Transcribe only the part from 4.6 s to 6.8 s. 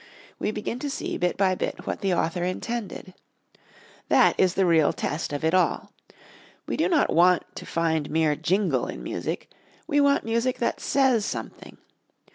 real test of it all. We